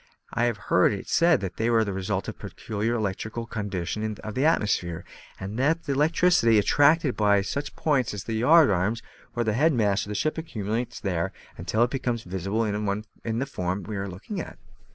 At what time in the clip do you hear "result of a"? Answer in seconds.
1.93-2.37